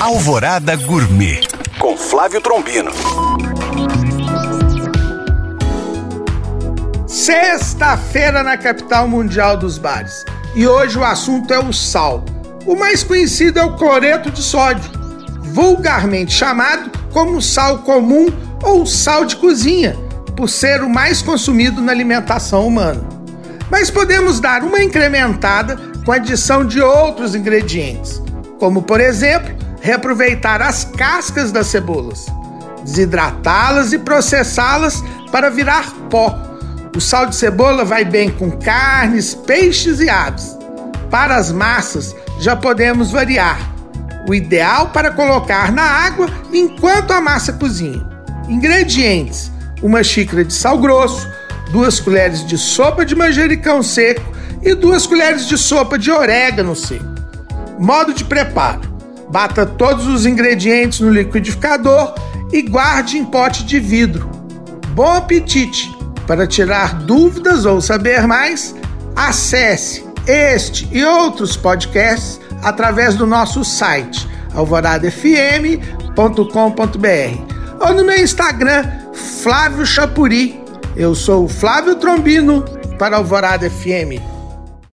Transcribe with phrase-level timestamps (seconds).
[0.00, 1.40] Alvorada Gourmet
[1.78, 2.90] com Flávio Trombino.
[7.06, 10.24] Sexta-feira na capital mundial dos bares.
[10.54, 12.24] E hoje o assunto é o sal.
[12.64, 14.90] O mais conhecido é o cloreto de sódio,
[15.52, 18.24] vulgarmente chamado como sal comum
[18.62, 19.94] ou sal de cozinha,
[20.34, 23.06] por ser o mais consumido na alimentação humana.
[23.70, 28.22] Mas podemos dar uma incrementada com a adição de outros ingredientes,
[28.58, 32.26] como por exemplo reaproveitar as cascas das cebolas,
[32.84, 36.34] desidratá-las e processá-las para virar pó.
[36.94, 40.58] O sal de cebola vai bem com carnes, peixes e aves.
[41.08, 43.70] Para as massas, já podemos variar.
[44.28, 48.06] O ideal para colocar na água enquanto a massa cozinha.
[48.48, 49.50] Ingredientes:
[49.82, 51.28] uma xícara de sal grosso,
[51.70, 54.24] duas colheres de sopa de manjericão seco
[54.62, 57.04] e duas colheres de sopa de orégano seco.
[57.78, 58.89] Modo de preparo:
[59.30, 62.14] Bata todos os ingredientes no liquidificador
[62.52, 64.28] e guarde em pote de vidro.
[64.88, 65.96] Bom apetite!
[66.26, 68.74] Para tirar dúvidas ou saber mais,
[69.14, 76.18] acesse este e outros podcasts através do nosso site alvoradafm.com.br
[77.88, 78.84] ou no meu Instagram,
[79.42, 80.60] Flávio Chapuri.
[80.96, 82.64] Eu sou o Flávio Trombino
[82.98, 84.39] para Alvorada FM.